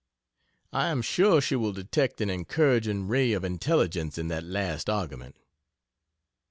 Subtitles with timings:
[0.73, 5.35] I am sure she will detect an encouraging ray of intelligence in that last argument.....